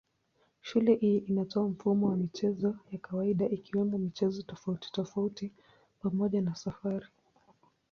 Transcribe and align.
Shule 0.61 0.95
hii 0.95 1.17
inatoa 1.17 1.69
mfumo 1.69 2.07
wa 2.09 2.15
michezo 2.15 2.75
ya 2.91 2.99
ziada 3.23 3.49
ikiwemo 3.49 3.97
michezo 3.97 4.41
tofautitofauti 4.41 5.51
pamoja 6.03 6.41
na 6.41 6.55
safari. 6.55 7.05